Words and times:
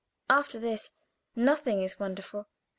After 0.31 0.57
this 0.57 0.89
nothing 1.35 1.83
is 1.83 1.99
wonderful! 1.99 2.47